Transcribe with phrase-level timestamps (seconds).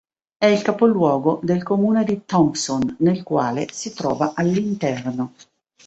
[0.39, 5.33] È il capoluogo del comune di Thompson, nel quale si trova all'interno.